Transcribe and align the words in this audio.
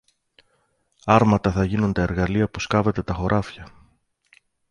Άρματα 1.05 1.51
θα 1.51 1.63
γίνουν 1.63 1.93
τα 1.93 2.01
εργαλεία 2.01 2.49
που 2.49 2.59
σκάβετε 2.59 3.01
τα 3.03 3.13
χωράφια! 3.13 3.67